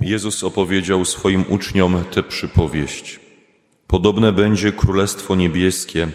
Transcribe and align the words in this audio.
Jezus 0.00 0.44
opowiedział 0.44 1.04
swoim 1.04 1.44
uczniom 1.48 2.04
tę 2.10 2.22
przypowieść. 2.22 3.20
Podobne 3.86 4.32
będzie 4.32 4.72
Królestwo 4.72 5.34
Niebieskie 5.34 6.08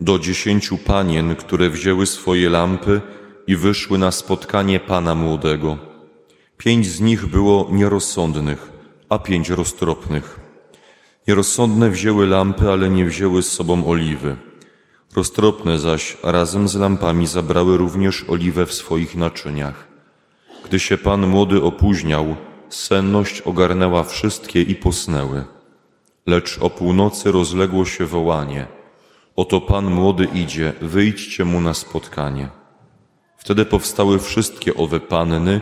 do 0.00 0.18
dziesięciu 0.18 0.78
panien, 0.78 1.36
które 1.36 1.70
wzięły 1.70 2.06
swoje 2.06 2.50
lampy 2.50 3.00
i 3.46 3.56
wyszły 3.56 3.98
na 3.98 4.10
spotkanie 4.10 4.80
Pana 4.80 5.14
Młodego. 5.14 5.78
Pięć 6.56 6.86
z 6.86 7.00
nich 7.00 7.26
było 7.26 7.68
nierozsądnych, 7.72 8.72
a 9.08 9.18
pięć 9.18 9.48
roztropnych. 9.48 10.40
Nierozsądne 11.28 11.90
wzięły 11.90 12.26
lampy, 12.26 12.70
ale 12.70 12.90
nie 12.90 13.04
wzięły 13.04 13.42
z 13.42 13.52
sobą 13.52 13.86
oliwy. 13.86 14.36
Roztropne 15.16 15.78
zaś 15.78 16.16
razem 16.22 16.68
z 16.68 16.74
lampami 16.74 17.26
zabrały 17.26 17.76
również 17.76 18.24
oliwę 18.28 18.66
w 18.66 18.74
swoich 18.74 19.16
naczyniach. 19.16 19.88
Gdy 20.64 20.78
się 20.78 20.98
Pan 20.98 21.26
Młody 21.26 21.62
opóźniał, 21.62 22.36
senność 22.70 23.40
ogarnęła 23.40 24.04
wszystkie 24.04 24.62
i 24.62 24.74
posnęły. 24.74 25.44
Lecz 26.26 26.58
o 26.58 26.70
północy 26.70 27.32
rozległo 27.32 27.84
się 27.84 28.06
wołanie. 28.06 28.66
Oto 29.36 29.60
Pan 29.60 29.90
Młody 29.90 30.24
idzie, 30.24 30.72
wyjdźcie 30.80 31.44
mu 31.44 31.60
na 31.60 31.74
spotkanie. 31.74 32.48
Wtedy 33.36 33.64
powstały 33.64 34.18
wszystkie 34.18 34.74
owe 34.74 35.00
panny 35.00 35.60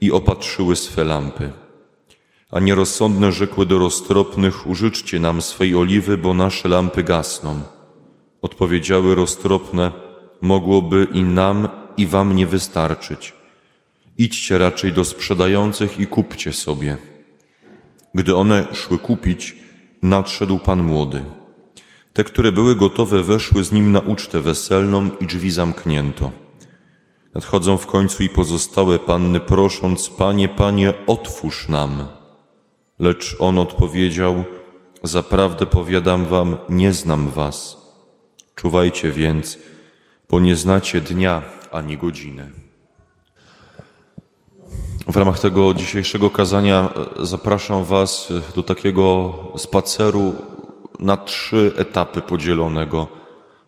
i 0.00 0.12
opatrzyły 0.12 0.76
swe 0.76 1.04
lampy. 1.04 1.52
A 2.50 2.60
nierozsądne 2.60 3.32
rzekły 3.32 3.66
do 3.66 3.78
roztropnych, 3.78 4.66
użyczcie 4.66 5.20
nam 5.20 5.42
swej 5.42 5.74
oliwy, 5.76 6.18
bo 6.18 6.34
nasze 6.34 6.68
lampy 6.68 7.02
gasną. 7.02 7.60
Odpowiedziały 8.42 9.14
roztropne, 9.14 9.92
mogłoby 10.40 11.06
i 11.12 11.22
nam, 11.22 11.68
i 11.96 12.06
wam 12.06 12.36
nie 12.36 12.46
wystarczyć. 12.46 13.41
Idźcie 14.18 14.58
raczej 14.58 14.92
do 14.92 15.04
sprzedających 15.04 16.00
i 16.00 16.06
kupcie 16.06 16.52
sobie. 16.52 16.96
Gdy 18.14 18.36
one 18.36 18.66
szły 18.72 18.98
kupić, 18.98 19.56
nadszedł 20.02 20.58
Pan 20.58 20.82
Młody. 20.82 21.24
Te, 22.12 22.24
które 22.24 22.52
były 22.52 22.76
gotowe, 22.76 23.22
weszły 23.22 23.64
z 23.64 23.72
nim 23.72 23.92
na 23.92 24.00
ucztę 24.00 24.40
weselną 24.40 25.10
i 25.20 25.26
drzwi 25.26 25.50
zamknięto. 25.50 26.32
Nadchodzą 27.34 27.76
w 27.76 27.86
końcu 27.86 28.22
i 28.22 28.28
pozostałe 28.28 28.98
panny, 28.98 29.40
prosząc, 29.40 30.08
Panie, 30.08 30.48
Panie, 30.48 30.94
otwórz 31.06 31.68
nam. 31.68 32.06
Lecz 32.98 33.36
on 33.38 33.58
odpowiedział, 33.58 34.44
Zaprawdę 35.02 35.66
powiadam 35.66 36.26
wam, 36.26 36.56
nie 36.68 36.92
znam 36.92 37.30
was. 37.30 37.76
Czuwajcie 38.54 39.12
więc, 39.12 39.58
bo 40.30 40.40
nie 40.40 40.56
znacie 40.56 41.00
dnia 41.00 41.42
ani 41.72 41.98
godziny. 41.98 42.61
W 45.06 45.16
ramach 45.16 45.40
tego 45.40 45.74
dzisiejszego 45.74 46.30
kazania 46.30 46.88
e, 47.20 47.26
zapraszam 47.26 47.84
Was 47.84 48.32
do 48.54 48.62
takiego 48.62 49.34
spaceru 49.56 50.34
na 50.98 51.16
trzy 51.16 51.72
etapy 51.76 52.20
podzielonego. 52.20 53.06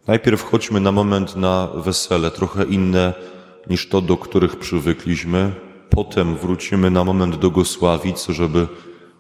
Najpierw 0.07 0.45
chodźmy 0.45 0.81
na 0.81 0.93
moment 0.93 1.37
na 1.37 1.69
wesele, 1.75 2.31
trochę 2.31 2.65
inne 2.65 3.15
niż 3.71 3.89
to, 3.89 4.01
do 4.01 4.17
których 4.17 4.57
przywykliśmy. 4.57 5.53
Potem 5.91 6.37
wrócimy 6.37 6.91
na 6.91 7.05
moment 7.05 7.37
do 7.37 7.51
Gosławic, 7.51 8.27
żeby 8.29 8.67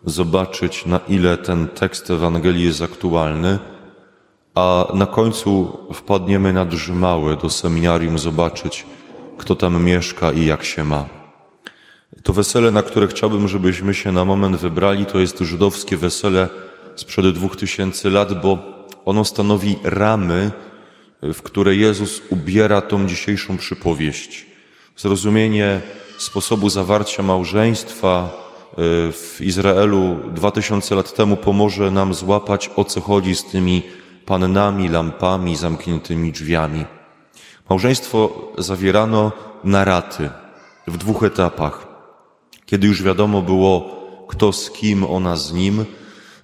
zobaczyć, 0.04 0.86
na 0.86 1.00
ile 1.08 1.36
ten 1.36 1.68
tekst 1.68 2.10
Ewangelii 2.10 2.64
jest 2.64 2.82
aktualny. 2.82 3.58
A 4.54 4.86
na 4.94 5.06
końcu 5.06 5.78
wpadniemy 5.92 6.52
na 6.52 6.64
Drzymały 6.64 7.36
do 7.36 7.50
seminarium, 7.50 8.18
zobaczyć, 8.18 8.86
kto 9.38 9.56
tam 9.56 9.84
mieszka 9.84 10.32
i 10.32 10.46
jak 10.46 10.64
się 10.64 10.84
ma. 10.84 11.23
To 12.22 12.32
wesele, 12.32 12.70
na 12.70 12.82
które 12.82 13.06
chciałbym, 13.06 13.48
żebyśmy 13.48 13.94
się 13.94 14.12
na 14.12 14.24
moment 14.24 14.56
wybrali, 14.56 15.06
to 15.06 15.18
jest 15.18 15.38
żydowskie 15.38 15.96
wesele 15.96 16.48
sprzed 16.96 17.34
dwóch 17.34 17.56
tysięcy 17.56 18.10
lat, 18.10 18.42
bo 18.42 18.58
ono 19.04 19.24
stanowi 19.24 19.76
ramy, 19.84 20.50
w 21.22 21.42
które 21.42 21.76
Jezus 21.76 22.22
ubiera 22.30 22.80
tą 22.80 23.06
dzisiejszą 23.06 23.56
przypowieść. 23.56 24.46
Zrozumienie 24.96 25.80
sposobu 26.18 26.70
zawarcia 26.70 27.22
małżeństwa 27.22 28.28
e, 28.28 28.76
w 29.12 29.36
Izraelu 29.40 30.16
dwa 30.34 30.50
tysiące 30.50 30.94
lat 30.94 31.14
temu 31.14 31.36
pomoże 31.36 31.90
nam 31.90 32.14
złapać, 32.14 32.70
o 32.76 32.84
co 32.84 33.00
chodzi 33.00 33.34
z 33.34 33.44
tymi 33.44 33.82
pannami, 34.26 34.88
lampami, 34.88 35.56
zamkniętymi 35.56 36.32
drzwiami. 36.32 36.84
Małżeństwo 37.70 38.52
zawierano 38.58 39.32
na 39.64 39.84
raty 39.84 40.30
w 40.86 40.96
dwóch 40.96 41.22
etapach. 41.22 41.93
Kiedy 42.66 42.86
już 42.86 43.02
wiadomo 43.02 43.42
było, 43.42 44.04
kto 44.28 44.52
z 44.52 44.70
kim, 44.70 45.04
ona 45.04 45.36
z 45.36 45.52
nim, 45.52 45.84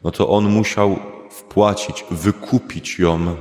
no 0.05 0.11
to 0.11 0.29
on 0.29 0.45
musiał 0.51 0.99
wpłacić, 1.31 2.05
wykupić 2.11 2.99
ją 2.99 3.27
e, 3.29 3.37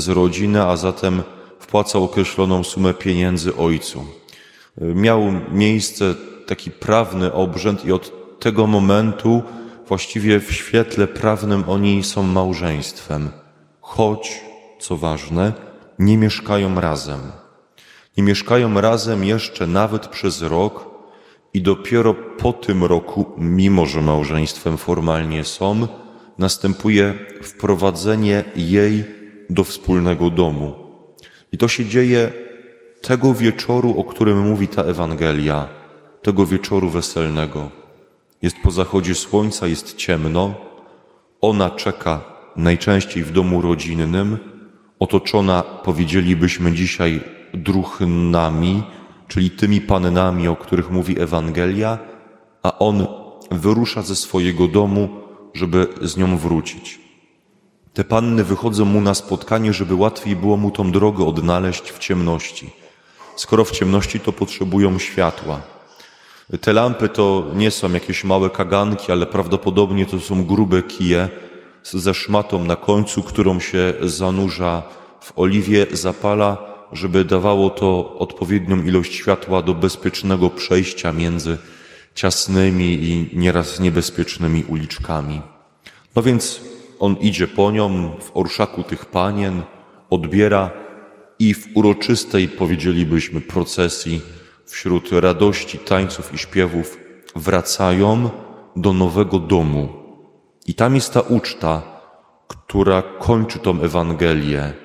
z 0.00 0.08
rodziny, 0.08 0.62
a 0.62 0.76
zatem 0.76 1.22
wpłacał 1.58 2.04
określoną 2.04 2.64
sumę 2.64 2.94
pieniędzy 2.94 3.56
ojcu. 3.56 4.04
E, 4.80 4.84
miał 4.84 5.20
miejsce 5.52 6.14
taki 6.46 6.70
prawny 6.70 7.32
obrzęd 7.32 7.84
i 7.84 7.92
od 7.92 8.12
tego 8.40 8.66
momentu 8.66 9.42
właściwie 9.88 10.40
w 10.40 10.52
świetle 10.52 11.06
prawnym 11.06 11.64
oni 11.66 12.04
są 12.04 12.22
małżeństwem. 12.22 13.30
Choć, 13.80 14.40
co 14.80 14.96
ważne, 14.96 15.52
nie 15.98 16.18
mieszkają 16.18 16.80
razem. 16.80 17.20
Nie 18.16 18.22
mieszkają 18.22 18.80
razem 18.80 19.24
jeszcze 19.24 19.66
nawet 19.66 20.06
przez 20.06 20.42
rok, 20.42 20.93
i 21.54 21.62
dopiero 21.62 22.14
po 22.14 22.52
tym 22.52 22.84
roku, 22.84 23.26
mimo 23.38 23.86
że 23.86 24.02
małżeństwem 24.02 24.76
formalnie 24.76 25.44
są, 25.44 25.88
następuje 26.38 27.14
wprowadzenie 27.42 28.44
jej 28.56 29.04
do 29.50 29.64
wspólnego 29.64 30.30
domu. 30.30 30.74
I 31.52 31.58
to 31.58 31.68
się 31.68 31.84
dzieje 31.84 32.32
tego 33.02 33.34
wieczoru, 33.34 33.94
o 34.00 34.04
którym 34.04 34.38
mówi 34.48 34.68
ta 34.68 34.82
Ewangelia, 34.82 35.68
tego 36.22 36.46
wieczoru 36.46 36.88
weselnego. 36.88 37.70
Jest 38.42 38.56
po 38.62 38.70
zachodzie 38.70 39.14
słońca, 39.14 39.66
jest 39.66 39.96
ciemno, 39.96 40.54
ona 41.40 41.70
czeka 41.70 42.20
najczęściej 42.56 43.22
w 43.22 43.32
domu 43.32 43.62
rodzinnym, 43.62 44.38
otoczona, 44.98 45.62
powiedzielibyśmy 45.62 46.72
dzisiaj, 46.72 47.20
druchynami, 47.54 48.82
czyli 49.34 49.50
tymi 49.50 49.80
pannami, 49.80 50.48
o 50.48 50.56
których 50.56 50.90
mówi 50.90 51.20
Ewangelia, 51.20 51.98
a 52.62 52.78
on 52.78 53.06
wyrusza 53.50 54.02
ze 54.02 54.16
swojego 54.16 54.68
domu, 54.68 55.08
żeby 55.54 55.88
z 56.02 56.16
nią 56.16 56.38
wrócić. 56.38 57.00
Te 57.94 58.04
panny 58.04 58.44
wychodzą 58.44 58.84
mu 58.84 59.00
na 59.00 59.14
spotkanie, 59.14 59.72
żeby 59.72 59.94
łatwiej 59.94 60.36
było 60.36 60.56
mu 60.56 60.70
tą 60.70 60.92
drogę 60.92 61.24
odnaleźć 61.26 61.92
w 61.92 61.98
ciemności. 61.98 62.70
Skoro 63.36 63.64
w 63.64 63.70
ciemności, 63.70 64.20
to 64.20 64.32
potrzebują 64.32 64.98
światła. 64.98 65.60
Te 66.60 66.72
lampy 66.72 67.08
to 67.08 67.46
nie 67.54 67.70
są 67.70 67.92
jakieś 67.92 68.24
małe 68.24 68.50
kaganki, 68.50 69.12
ale 69.12 69.26
prawdopodobnie 69.26 70.06
to 70.06 70.20
są 70.20 70.44
grube 70.44 70.82
kije 70.82 71.28
ze 71.82 72.14
szmatą 72.14 72.64
na 72.64 72.76
końcu, 72.76 73.22
którą 73.22 73.60
się 73.60 73.94
zanurza 74.02 74.82
w 75.20 75.32
oliwie, 75.36 75.86
zapala 75.92 76.73
żeby 76.94 77.24
dawało 77.24 77.70
to 77.70 78.18
odpowiednią 78.18 78.84
ilość 78.84 79.14
światła 79.14 79.62
do 79.62 79.74
bezpiecznego 79.74 80.50
przejścia 80.50 81.12
między 81.12 81.58
ciasnymi 82.14 82.84
i 82.84 83.38
nieraz 83.38 83.80
niebezpiecznymi 83.80 84.64
uliczkami. 84.68 85.42
No 86.16 86.22
więc 86.22 86.60
on 86.98 87.16
idzie 87.16 87.46
po 87.46 87.70
nią 87.70 88.10
w 88.20 88.36
orszaku 88.36 88.82
tych 88.82 89.06
panien, 89.06 89.62
odbiera 90.10 90.70
i 91.38 91.54
w 91.54 91.76
uroczystej, 91.76 92.48
powiedzielibyśmy, 92.48 93.40
procesji, 93.40 94.20
wśród 94.66 95.12
radości, 95.12 95.78
tańców 95.78 96.34
i 96.34 96.38
śpiewów, 96.38 96.98
wracają 97.36 98.30
do 98.76 98.92
nowego 98.92 99.38
domu. 99.38 99.88
I 100.66 100.74
tam 100.74 100.94
jest 100.94 101.12
ta 101.12 101.20
uczta, 101.20 101.82
która 102.48 103.02
kończy 103.02 103.58
tą 103.58 103.80
Ewangelię 103.80 104.83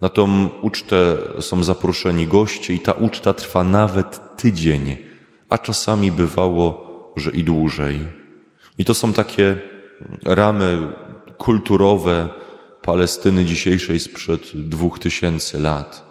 na 0.00 0.08
tą 0.08 0.48
ucztę 0.62 1.16
są 1.40 1.64
zaproszeni 1.64 2.26
goście 2.26 2.74
i 2.74 2.80
ta 2.80 2.92
uczta 2.92 3.34
trwa 3.34 3.64
nawet 3.64 4.36
tydzień, 4.36 4.96
a 5.48 5.58
czasami 5.58 6.12
bywało, 6.12 6.88
że 7.16 7.30
i 7.30 7.44
dłużej. 7.44 8.00
I 8.78 8.84
to 8.84 8.94
są 8.94 9.12
takie 9.12 9.58
ramy 10.24 10.78
kulturowe 11.38 12.28
Palestyny 12.82 13.44
dzisiejszej 13.44 14.00
sprzed 14.00 14.42
dwóch 14.54 14.98
tysięcy 14.98 15.58
lat. 15.60 16.08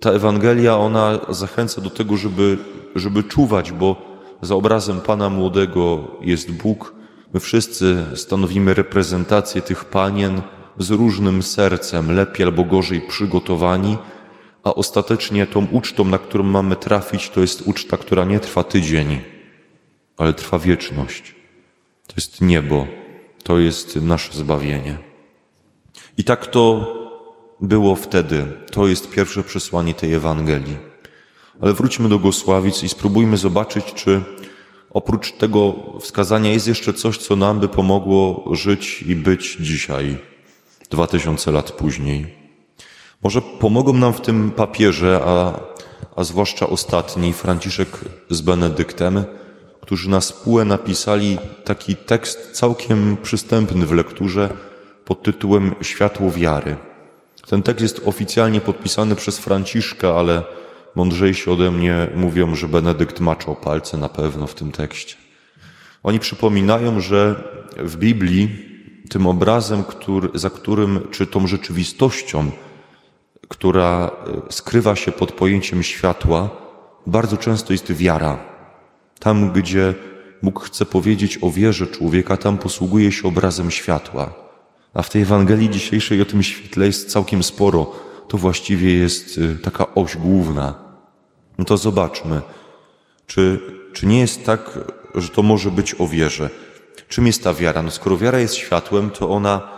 Ta 0.00 0.10
Ewangelia, 0.10 0.76
ona 0.76 1.18
zachęca 1.28 1.80
do 1.80 1.90
tego, 1.90 2.16
żeby, 2.16 2.58
żeby 2.94 3.22
czuwać, 3.22 3.72
bo 3.72 3.96
za 4.42 4.54
obrazem 4.54 5.00
Pana 5.00 5.30
Młodego 5.30 6.04
jest 6.20 6.52
Bóg. 6.52 6.94
My 7.34 7.40
wszyscy 7.40 8.04
stanowimy 8.14 8.74
reprezentację 8.74 9.62
tych 9.62 9.84
panien, 9.84 10.42
z 10.78 10.90
różnym 10.90 11.42
sercem, 11.42 12.14
lepiej 12.14 12.46
albo 12.46 12.64
gorzej 12.64 13.00
przygotowani, 13.00 13.98
a 14.64 14.74
ostatecznie 14.74 15.46
tą 15.46 15.66
ucztą, 15.66 16.04
na 16.04 16.18
którą 16.18 16.44
mamy 16.44 16.76
trafić, 16.76 17.30
to 17.30 17.40
jest 17.40 17.62
uczta, 17.66 17.96
która 17.96 18.24
nie 18.24 18.40
trwa 18.40 18.64
tydzień, 18.64 19.20
ale 20.16 20.32
trwa 20.32 20.58
wieczność. 20.58 21.34
To 22.06 22.14
jest 22.16 22.40
niebo, 22.40 22.86
to 23.42 23.58
jest 23.58 23.96
nasze 23.96 24.32
zbawienie. 24.32 24.98
I 26.18 26.24
tak 26.24 26.46
to 26.46 26.94
było 27.60 27.96
wtedy. 27.96 28.46
To 28.70 28.88
jest 28.88 29.10
pierwsze 29.10 29.42
przesłanie 29.42 29.94
tej 29.94 30.14
Ewangelii. 30.14 30.76
Ale 31.60 31.72
wróćmy 31.72 32.08
do 32.08 32.18
Gosławic 32.18 32.82
i 32.82 32.88
spróbujmy 32.88 33.36
zobaczyć, 33.36 33.84
czy 33.94 34.20
oprócz 34.90 35.32
tego 35.32 35.74
wskazania 36.00 36.52
jest 36.52 36.68
jeszcze 36.68 36.92
coś, 36.92 37.18
co 37.18 37.36
nam 37.36 37.60
by 37.60 37.68
pomogło 37.68 38.48
żyć 38.52 39.02
i 39.02 39.16
być 39.16 39.56
dzisiaj, 39.60 40.18
dwa 40.92 41.06
tysiące 41.06 41.52
lat 41.52 41.72
później. 41.72 42.26
Może 43.22 43.42
pomogą 43.42 43.92
nam 43.92 44.12
w 44.12 44.20
tym 44.20 44.50
papieże, 44.50 45.20
a, 45.24 45.60
a 46.16 46.24
zwłaszcza 46.24 46.66
ostatni, 46.66 47.32
Franciszek 47.32 47.88
z 48.30 48.40
Benedyktem, 48.40 49.24
którzy 49.80 50.10
na 50.10 50.20
spółę 50.20 50.64
napisali 50.64 51.38
taki 51.64 51.96
tekst 51.96 52.50
całkiem 52.52 53.16
przystępny 53.22 53.86
w 53.86 53.92
lekturze 53.92 54.48
pod 55.04 55.22
tytułem 55.22 55.74
Światło 55.82 56.30
wiary. 56.30 56.76
Ten 57.48 57.62
tekst 57.62 57.82
jest 57.82 58.02
oficjalnie 58.04 58.60
podpisany 58.60 59.16
przez 59.16 59.38
Franciszka, 59.38 60.14
ale 60.14 60.42
mądrzejsi 60.94 61.50
ode 61.50 61.70
mnie 61.70 62.08
mówią, 62.14 62.54
że 62.54 62.68
Benedykt 62.68 63.20
maczał 63.20 63.56
palce 63.56 63.96
na 63.96 64.08
pewno 64.08 64.46
w 64.46 64.54
tym 64.54 64.72
tekście. 64.72 65.16
Oni 66.02 66.18
przypominają, 66.18 67.00
że 67.00 67.34
w 67.76 67.96
Biblii 67.96 68.71
tym 69.12 69.26
obrazem, 69.26 69.84
który, 69.84 70.28
za 70.34 70.50
którym, 70.50 71.00
czy 71.10 71.26
tą 71.26 71.46
rzeczywistością, 71.46 72.50
która 73.48 74.10
e, 74.48 74.52
skrywa 74.52 74.96
się 74.96 75.12
pod 75.12 75.32
pojęciem 75.32 75.82
światła, 75.82 76.50
bardzo 77.06 77.36
często 77.36 77.72
jest 77.72 77.92
wiara. 77.92 78.38
Tam, 79.18 79.52
gdzie 79.52 79.94
Bóg 80.42 80.64
chce 80.64 80.86
powiedzieć 80.86 81.38
o 81.42 81.50
wierze 81.50 81.86
człowieka, 81.86 82.36
tam 82.36 82.58
posługuje 82.58 83.12
się 83.12 83.28
obrazem 83.28 83.70
światła. 83.70 84.34
A 84.94 85.02
w 85.02 85.10
tej 85.10 85.22
Ewangelii 85.22 85.70
dzisiejszej 85.70 86.22
o 86.22 86.24
tym 86.24 86.42
świetle 86.42 86.86
jest 86.86 87.10
całkiem 87.10 87.42
sporo. 87.42 87.92
To 88.28 88.38
właściwie 88.38 88.94
jest 88.94 89.38
e, 89.38 89.58
taka 89.58 89.94
oś 89.94 90.16
główna. 90.16 90.74
No 91.58 91.64
to 91.64 91.76
zobaczmy, 91.76 92.40
czy, 93.26 93.60
czy 93.92 94.06
nie 94.06 94.20
jest 94.20 94.44
tak, 94.44 94.78
że 95.14 95.28
to 95.28 95.42
może 95.42 95.70
być 95.70 95.94
o 95.98 96.08
wierze. 96.08 96.50
Czym 97.12 97.26
jest 97.26 97.44
ta 97.44 97.54
wiara? 97.54 97.82
No 97.82 97.90
skoro 97.90 98.16
wiara 98.18 98.38
jest 98.38 98.54
światłem, 98.54 99.10
to 99.10 99.30
ona 99.30 99.68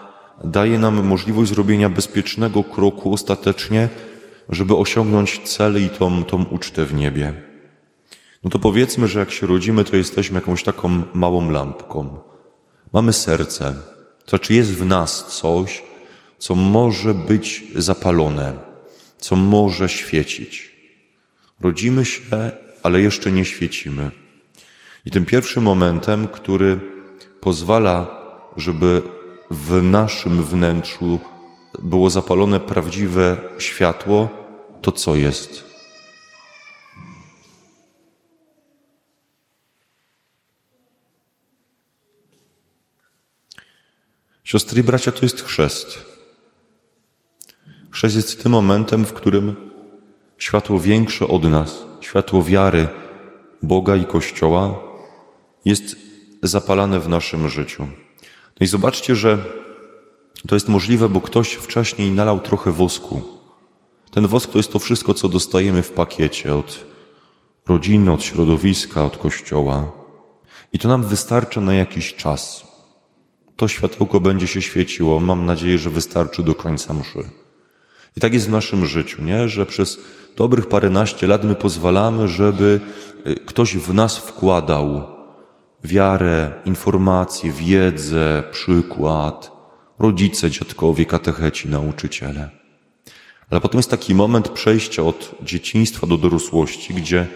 daje 0.44 0.78
nam 0.78 1.06
możliwość 1.06 1.50
zrobienia 1.50 1.88
bezpiecznego 1.88 2.64
kroku 2.64 3.12
ostatecznie, 3.12 3.88
żeby 4.48 4.76
osiągnąć 4.76 5.40
cel 5.44 5.84
i 5.84 5.88
tą, 5.88 6.25
tą 6.25 6.44
ucztę 6.44 6.84
w 6.84 6.94
niebie. 6.94 7.34
No 8.44 8.50
to 8.50 8.58
powiedzmy, 8.58 9.08
że 9.08 9.20
jak 9.20 9.31
się 9.31 9.46
rodzimy, 9.46 9.84
to 9.84 9.96
jesteśmy 9.96 10.34
jakąś 10.34 10.62
taką 10.62 11.02
małą 11.14 11.50
lampką. 11.50 12.19
Mamy 12.92 13.12
serce. 13.12 13.75
To 14.25 14.31
znaczy 14.31 14.54
jest 14.54 14.75
w 14.75 14.86
nas 14.86 15.26
coś, 15.40 15.82
co 16.38 16.54
może 16.54 17.14
być 17.14 17.64
zapalone, 17.75 18.52
co 19.19 19.36
może 19.36 19.88
świecić. 19.88 20.76
Rodzimy 21.60 22.04
się, 22.04 22.50
ale 22.82 23.00
jeszcze 23.00 23.32
nie 23.32 23.44
świecimy. 23.44 24.10
I 25.06 25.10
tym 25.10 25.26
pierwszym 25.26 25.62
momentem, 25.62 26.28
który 26.28 26.94
pozwala, 27.44 28.06
żeby 28.56 29.02
w 29.50 29.82
naszym 29.82 30.43
wnętrzu 30.43 31.19
było 31.79 32.11
zapalone 32.11 32.61
prawdziwe 32.61 33.37
światło, 33.58 34.29
to 34.82 34.93
co 34.93 35.17
jest? 35.17 35.64
Siostry 44.44 44.81
i 44.81 44.85
bracia, 44.85 45.12
to 45.12 45.20
jest 45.23 45.43
chrzest. 45.43 45.99
Chrzest 47.91 48.17
jest 48.17 48.43
tym 48.43 48.52
momentem, 48.52 49.05
w 49.05 49.12
którym 49.12 49.70
światło 50.38 50.81
większe 50.81 51.29
od 51.29 51.44
nas, 51.44 51.85
światło 52.00 52.43
wiary 52.43 52.88
Boga 53.62 53.96
i 53.96 54.05
Kościoła 54.05 54.81
jest 55.64 56.13
zapalane 56.49 57.00
w 57.00 57.08
naszym 57.08 57.49
życiu. 57.49 57.87
No 58.61 58.64
i 58.64 58.67
zobaczcie, 58.67 59.17
że 59.17 59.38
to 60.49 60.56
jest 60.56 60.69
możliwe, 60.69 61.08
bo 61.08 61.20
ktoś 61.20 61.52
wcześniej 61.52 62.11
nalał 62.11 62.41
trochę 62.41 62.73
wosku. 62.73 63.23
Ten 64.11 64.26
wosk 64.26 64.50
to 64.50 64.58
jest 64.58 64.73
to 64.73 64.79
wszystko, 64.79 65.14
co 65.14 65.29
dostajemy 65.29 65.82
w 65.82 65.91
pakiecie 65.91 66.55
od 66.55 66.85
rodziny, 67.69 68.12
od 68.12 68.23
środowiska, 68.23 69.05
od 69.05 69.17
kościoła. 69.17 69.93
I 70.73 70.79
to 70.79 70.88
nam 70.88 71.02
wystarcza 71.02 71.61
na 71.61 71.75
jakiś 71.75 72.14
czas. 72.14 72.64
To 73.56 73.69
światełko 73.69 74.20
będzie 74.20 74.46
się 74.46 74.62
świeciło. 74.62 75.20
Mam 75.20 75.46
nadzieję, 75.46 75.79
że 75.79 75.91
wystarczy 75.91 76.43
do 76.43 76.55
końca 76.55 76.94
mszy. 76.94 77.25
I 78.17 78.20
tak 78.20 78.35
jest 78.35 78.46
w 78.46 78.50
naszym 78.50 78.87
życiu, 78.87 79.23
nie? 79.23 79.49
że 79.49 79.67
przez 79.67 79.99
dobrych 80.37 80.67
paręnaście 80.67 81.26
lat 81.26 81.44
my 81.44 81.55
pozwalamy, 81.55 82.29
żeby 82.29 82.81
y, 83.26 83.35
ktoś 83.35 83.76
w 83.76 83.94
nas 83.94 84.17
wkładał 84.17 85.13
wiarę, 85.84 86.52
informacje, 86.64 87.52
wiedzę, 87.52 88.42
przykład, 88.50 89.52
rodzice, 89.98 90.50
dziadkowie, 90.50 91.06
katecheci, 91.06 91.69
nauczyciele. 91.69 92.50
Ale 93.50 93.60
potem 93.60 93.78
jest 93.78 93.90
taki 93.90 94.14
moment 94.14 94.48
przejścia 94.48 95.02
od 95.02 95.34
dzieciństwa 95.42 96.06
do 96.06 96.16
dorosłości, 96.16 96.94
gdzie 96.94 97.26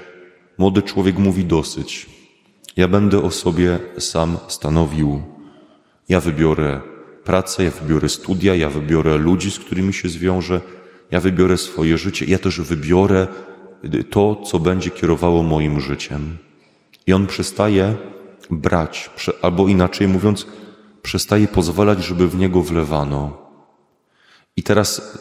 młody 0.59 0.83
człowiek 0.83 1.19
mówi 1.19 1.45
dosyć. 1.45 2.07
Ja 2.77 2.89
będę 2.89 3.23
o 3.23 3.31
sobie 3.31 3.79
sam 3.99 4.39
stanowił. 4.49 5.23
Ja 6.09 6.21
wybiorę 6.21 6.81
pracę, 7.25 7.65
ja 7.65 7.71
wybiorę 7.71 8.09
studia, 8.09 8.55
ja 8.55 8.71
wybiorę 8.71 9.17
ludzi, 9.17 9.51
z 9.51 9.59
którymi 9.59 9.93
się 9.93 10.09
zwiążę, 10.09 10.61
ja 11.11 11.21
wybiorę 11.21 11.57
swoje 11.57 11.99
życie, 11.99 12.25
ja 12.29 12.39
też 12.39 12.61
wybiorę 12.61 13.27
to, 14.11 14.37
co 14.37 14.59
będzie 14.59 14.91
kierowało 14.91 15.43
moim 15.43 15.81
życiem. 15.81 16.39
I 17.07 17.13
on 17.13 17.27
przestaje 17.27 17.97
brać, 18.51 19.11
albo 19.43 19.69
inaczej 19.69 20.09
mówiąc, 20.09 20.47
przestaje 21.03 21.49
pozwalać, 21.49 22.05
żeby 22.05 22.29
w 22.29 22.37
niego 22.37 22.63
wlewano. 22.63 23.49
I 24.57 24.63
teraz 24.63 25.19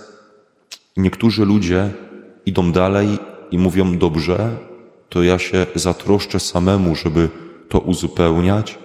niektórzy 0.97 1.45
ludzie 1.45 1.93
idą 2.45 2.71
dalej 2.71 3.19
i 3.51 3.57
mówią: 3.57 3.97
Dobrze, 3.97 4.57
to 5.09 5.23
ja 5.23 5.39
się 5.39 5.65
zatroszczę 5.75 6.39
samemu, 6.39 6.95
żeby 6.95 7.29
to 7.69 7.79
uzupełniać, 7.79 8.79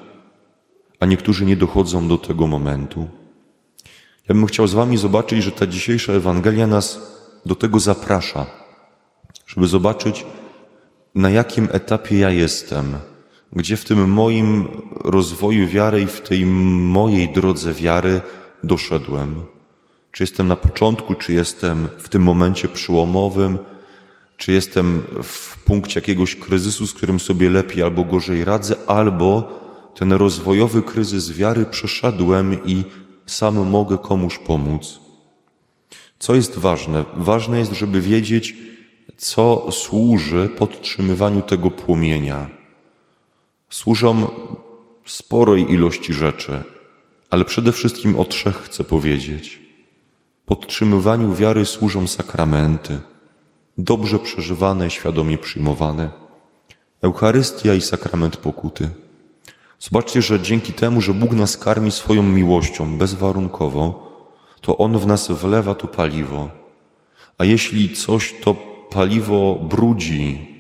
a 1.01 1.07
niektórzy 1.07 1.45
nie 1.45 1.57
dochodzą 1.57 2.09
do 2.09 2.19
tego 2.19 2.47
momentu. 2.47 3.09
Ja 4.29 4.35
bym 4.35 4.47
chciał 4.47 4.67
z 4.67 4.75
Wami 4.75 4.97
zobaczyć, 4.97 5.43
że 5.43 5.53
ta 5.53 5.67
dzisiejsza 5.67 6.13
Ewangelia 6.13 6.67
nas 6.67 7.01
do 7.47 7.55
tego 7.55 7.81
zaprasza, 7.81 8.47
żeby 9.47 9.67
zobaczyć, 9.67 10.27
na 11.15 11.31
jakim 11.31 11.69
etapie 11.73 12.19
ja 12.19 12.31
jestem 12.31 12.95
gdzie 13.53 13.77
w 13.77 13.85
tym 13.85 14.11
moim 14.11 14.69
rozwoju 15.05 15.69
wiary 15.69 16.03
i 16.03 16.07
w 16.07 16.21
tej 16.21 16.47
mojej 16.47 17.29
drodze 17.29 17.75
wiary 17.75 18.21
doszedłem. 18.65 19.35
Czy 20.13 20.23
jestem 20.23 20.49
na 20.49 20.57
początku, 20.57 21.15
czy 21.15 21.33
jestem 21.33 21.89
w 21.99 22.09
tym 22.09 22.23
momencie 22.23 22.69
przyłomowym, 22.69 23.59
czy 24.37 24.53
jestem 24.53 25.03
w 25.23 25.65
punkcie 25.65 26.01
jakiegoś 26.01 26.37
kryzysu, 26.37 26.87
z 26.87 26.95
którym 26.95 27.21
sobie 27.21 27.51
lepiej 27.51 27.83
albo 27.83 28.05
gorzej 28.05 28.45
radzę, 28.45 28.77
albo 28.87 29.61
ten 29.95 30.13
rozwojowy 30.13 30.83
kryzys 30.83 31.33
wiary 31.33 31.67
przeszedłem 31.67 32.67
i 32.67 32.85
sam 33.27 33.69
mogę 33.69 33.99
komuś 33.99 34.39
pomóc. 34.39 35.01
Co 36.19 36.35
jest 36.35 36.59
ważne? 36.59 37.05
Ważne 37.17 37.59
jest, 37.59 37.73
żeby 37.73 38.01
wiedzieć, 38.01 38.57
co 39.17 39.69
służy 39.73 40.49
podtrzymywaniu 40.59 41.43
tego 41.43 41.71
płomienia 41.71 42.62
służą 43.73 44.29
sporej 45.07 45.73
ilości 45.73 46.13
rzeczy, 46.13 46.63
ale 47.31 47.45
przede 47.45 47.73
wszystkim 47.73 48.19
o 48.19 48.25
trzech 48.25 48.57
chcę 48.57 48.85
powiedzieć. 48.85 49.61
Podtrzymywaniu 50.47 51.35
wiary 51.35 51.65
służą 51.67 52.07
sakramenty, 52.07 53.01
dobrze 53.79 54.19
przeżywane, 54.19 54.91
świadomie 54.91 55.39
przyjmowane, 55.39 56.11
Eucharystia 57.03 57.75
i 57.75 57.81
sakrament 57.81 58.37
pokuty. 58.37 58.91
Zobaczcie, 59.79 60.23
że 60.23 60.41
dzięki 60.41 60.73
temu, 60.73 61.01
że 61.01 61.15
Bóg 61.15 61.33
nas 61.33 61.57
karmi 61.57 61.91
swoją 61.91 62.23
miłością 62.23 62.99
bezwarunkowo, 62.99 64.13
to 64.61 64.79
On 64.79 64.99
w 64.99 65.07
nas 65.07 65.31
wlewa 65.31 65.75
to 65.75 65.89
paliwo. 65.89 66.51
A 67.39 67.45
jeśli 67.45 67.97
coś 67.97 68.35
to 68.45 68.55
paliwo 68.91 69.55
brudzi, 69.55 70.52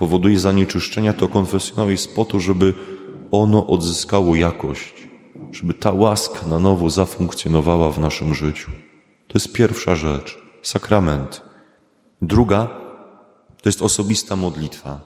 powoduje 0.00 0.38
zanieczyszczenia, 0.38 1.12
to 1.12 1.28
konfesjonał 1.28 1.90
jest 1.90 2.14
po 2.14 2.24
to, 2.24 2.40
żeby 2.40 2.74
ono 3.30 3.66
odzyskało 3.66 4.34
jakość, 4.34 4.94
żeby 5.52 5.74
ta 5.74 5.92
łaska 5.92 6.46
na 6.46 6.58
nowo 6.58 6.90
zafunkcjonowała 6.90 7.92
w 7.92 7.98
naszym 7.98 8.34
życiu. 8.34 8.70
To 9.28 9.38
jest 9.38 9.52
pierwsza 9.52 9.96
rzecz, 9.96 10.38
sakrament. 10.62 11.42
Druga 12.22 12.68
to 13.62 13.68
jest 13.68 13.82
osobista 13.82 14.36
modlitwa. 14.36 15.00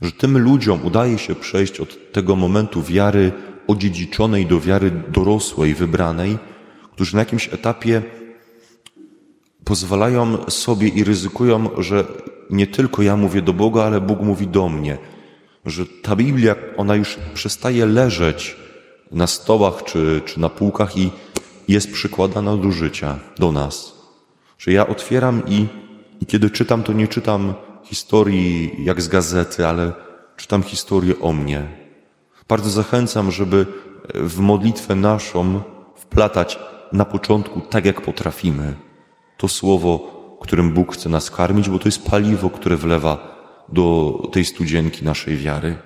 że 0.00 0.12
tym 0.12 0.38
ludziom 0.38 0.86
udaje 0.86 1.18
się 1.18 1.34
przejść 1.34 1.80
od 1.80 2.12
tego 2.12 2.36
momentu 2.36 2.82
wiary 2.82 3.32
odziedziczonej 3.66 4.46
do 4.46 4.60
wiary 4.60 4.90
dorosłej, 5.08 5.74
wybranej, 5.74 6.38
którzy 6.92 7.14
na 7.14 7.20
jakimś 7.20 7.48
etapie 7.54 8.02
pozwalają 9.64 10.50
sobie 10.50 10.88
i 10.88 11.04
ryzykują, 11.04 11.70
że 11.78 12.04
nie 12.50 12.66
tylko 12.66 13.02
ja 13.02 13.16
mówię 13.16 13.42
do 13.42 13.52
Boga, 13.52 13.82
ale 13.82 14.00
Bóg 14.00 14.20
mówi 14.20 14.46
do 14.46 14.68
mnie. 14.68 14.98
Że 15.66 15.86
ta 16.02 16.16
Biblia, 16.16 16.54
ona 16.76 16.94
już 16.94 17.18
przestaje 17.34 17.86
leżeć 17.86 18.56
na 19.12 19.26
stołach 19.26 19.84
czy, 19.84 20.22
czy 20.24 20.40
na 20.40 20.48
półkach 20.48 20.96
i 20.96 21.10
jest 21.68 21.92
przykładana 21.92 22.56
do 22.56 22.72
życia, 22.72 23.18
do 23.38 23.52
nas. 23.52 23.92
Że 24.58 24.72
ja 24.72 24.86
otwieram 24.86 25.42
i, 25.46 25.66
i 26.20 26.26
kiedy 26.26 26.50
czytam, 26.50 26.82
to 26.82 26.92
nie 26.92 27.08
czytam 27.08 27.54
historii 27.84 28.84
jak 28.84 29.02
z 29.02 29.08
gazety, 29.08 29.66
ale 29.66 29.92
czytam 30.36 30.62
historię 30.62 31.14
o 31.20 31.32
mnie. 31.32 31.66
Bardzo 32.48 32.70
zachęcam, 32.70 33.30
żeby 33.30 33.66
w 34.14 34.38
modlitwę 34.38 34.94
naszą 34.94 35.60
wplatać 35.96 36.58
na 36.92 37.04
początku 37.04 37.60
tak, 37.60 37.84
jak 37.84 38.00
potrafimy. 38.00 38.74
To 39.36 39.48
słowo, 39.48 40.17
którym 40.38 40.72
Bóg 40.72 40.94
chce 40.94 41.08
nas 41.08 41.30
karmić, 41.30 41.68
bo 41.68 41.78
to 41.78 41.88
jest 41.88 42.04
paliwo, 42.04 42.50
które 42.50 42.76
wlewa 42.76 43.38
do 43.68 44.18
tej 44.32 44.44
studzienki 44.44 45.04
naszej 45.04 45.36
wiary. 45.36 45.76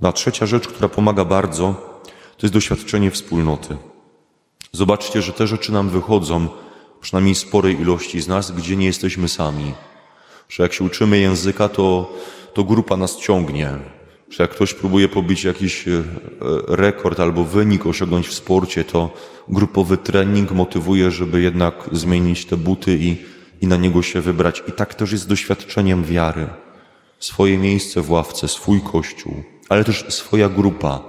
No 0.00 0.08
a 0.08 0.12
trzecia 0.12 0.46
rzecz, 0.46 0.68
która 0.68 0.88
pomaga 0.88 1.24
bardzo, 1.24 1.74
to 2.36 2.46
jest 2.46 2.54
doświadczenie 2.54 3.10
wspólnoty. 3.10 3.76
Zobaczcie, 4.72 5.22
że 5.22 5.32
te 5.32 5.46
rzeczy 5.46 5.72
nam 5.72 5.88
wychodzą, 5.88 6.48
przynajmniej 7.00 7.34
sporej 7.34 7.80
ilości 7.80 8.20
z 8.20 8.28
nas, 8.28 8.50
gdzie 8.50 8.76
nie 8.76 8.86
jesteśmy 8.86 9.28
sami. 9.28 9.72
Że 10.48 10.62
jak 10.62 10.72
się 10.72 10.84
uczymy 10.84 11.18
języka, 11.18 11.68
to, 11.68 12.12
to 12.54 12.64
grupa 12.64 12.96
nas 12.96 13.16
ciągnie. 13.16 13.70
Że 14.30 14.42
jak 14.44 14.50
ktoś 14.50 14.74
próbuje 14.74 15.08
pobić 15.08 15.44
jakiś 15.44 15.88
e, 15.88 16.02
rekord 16.68 17.20
albo 17.20 17.44
wynik 17.44 17.86
osiągnąć 17.86 18.28
w 18.28 18.34
sporcie, 18.34 18.84
to 18.84 19.10
grupowy 19.48 19.96
trening 19.96 20.52
motywuje, 20.52 21.10
żeby 21.10 21.40
jednak 21.40 21.74
zmienić 21.92 22.46
te 22.46 22.56
buty 22.56 22.98
i, 23.00 23.16
i 23.62 23.66
na 23.66 23.76
niego 23.76 24.02
się 24.02 24.20
wybrać. 24.20 24.62
I 24.68 24.72
tak 24.72 24.94
też 24.94 25.12
jest 25.12 25.28
doświadczeniem 25.28 26.04
wiary. 26.04 26.48
Swoje 27.18 27.58
miejsce 27.58 28.00
w 28.00 28.10
ławce, 28.10 28.48
swój 28.48 28.80
kościół, 28.80 29.42
ale 29.68 29.84
też 29.84 30.04
swoja 30.08 30.48
grupa 30.48 31.00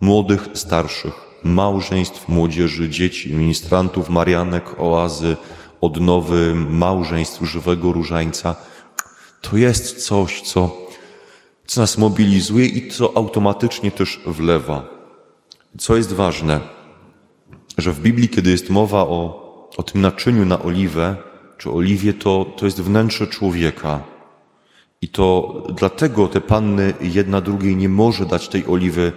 młodych, 0.00 0.48
starszych, 0.54 1.14
małżeństw, 1.44 2.28
młodzieży, 2.28 2.88
dzieci, 2.88 3.34
ministrantów, 3.34 4.08
marianek, 4.08 4.64
oazy, 4.78 5.36
odnowy, 5.80 6.54
małżeństw, 6.54 7.42
żywego 7.42 7.92
różańca. 7.92 8.56
To 9.40 9.56
jest 9.56 10.06
coś, 10.06 10.40
co, 10.40 10.76
co 11.66 11.80
nas 11.80 11.98
mobilizuje 11.98 12.66
i 12.66 12.90
co 12.90 13.16
automatycznie 13.16 13.90
też 13.90 14.20
wlewa. 14.26 14.84
Co 15.78 15.96
jest 15.96 16.12
ważne, 16.12 16.60
że 17.78 17.92
w 17.92 18.00
Biblii, 18.00 18.28
kiedy 18.28 18.50
jest 18.50 18.70
mowa 18.70 19.02
o, 19.02 19.40
o 19.76 19.82
tym 19.82 20.00
naczyniu 20.00 20.44
na 20.44 20.62
oliwę, 20.62 21.29
czy 21.60 21.70
oliwie, 21.70 22.14
to, 22.14 22.54
to 22.56 22.64
jest 22.64 22.82
wnętrze 22.82 23.26
człowieka. 23.26 24.02
I 25.02 25.08
to 25.08 25.62
dlatego 25.76 26.28
te 26.28 26.40
panny 26.40 26.94
jedna 27.00 27.40
drugiej 27.40 27.76
nie 27.76 27.88
może 27.88 28.26
dać 28.26 28.48
tej 28.48 28.66
oliwy 28.66 29.12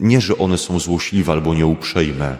nie, 0.00 0.20
że 0.20 0.38
one 0.38 0.58
są 0.58 0.78
złośliwe 0.78 1.32
albo 1.32 1.54
nieuprzejme, 1.54 2.38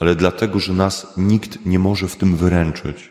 ale 0.00 0.14
dlatego, 0.14 0.58
że 0.58 0.72
nas 0.72 1.06
nikt 1.16 1.66
nie 1.66 1.78
może 1.78 2.08
w 2.08 2.16
tym 2.16 2.36
wyręczyć. 2.36 3.10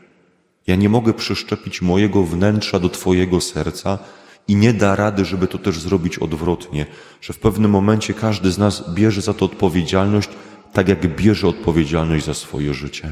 Ja 0.67 0.75
nie 0.75 0.89
mogę 0.89 1.13
przeszczepić 1.13 1.81
mojego 1.81 2.23
wnętrza 2.23 2.79
do 2.79 2.89
Twojego 2.89 3.41
serca 3.41 3.99
i 4.47 4.55
nie 4.55 4.73
da 4.73 4.95
rady, 4.95 5.25
żeby 5.25 5.47
to 5.47 5.57
też 5.57 5.79
zrobić 5.79 6.17
odwrotnie, 6.17 6.85
że 7.21 7.33
w 7.33 7.39
pewnym 7.39 7.71
momencie 7.71 8.13
każdy 8.13 8.51
z 8.51 8.57
nas 8.57 8.93
bierze 8.93 9.21
za 9.21 9.33
to 9.33 9.45
odpowiedzialność, 9.45 10.29
tak 10.73 10.89
jak 10.89 11.15
bierze 11.15 11.47
odpowiedzialność 11.47 12.25
za 12.25 12.33
swoje 12.33 12.73
życie. 12.73 13.11